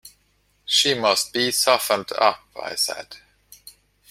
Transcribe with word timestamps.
"She 0.65 0.95
must 0.95 1.31
be 1.31 1.51
softened 1.51 2.11
up," 2.17 2.41
I 2.59 2.73
said. 2.73 3.17